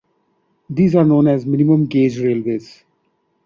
These 0.67 0.95
are 0.95 1.05
known 1.05 1.27
as 1.27 1.45
minimum 1.45 1.85
gauge 1.85 2.17
railways. 2.19 2.83